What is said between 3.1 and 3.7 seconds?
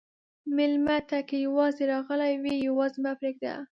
پرېږده.